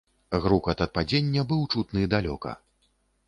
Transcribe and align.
Грукат 0.45 0.79
ад 0.85 0.91
падзення 0.95 1.43
быў 1.53 1.61
чутны 1.75 2.05
далёка. 2.17 2.57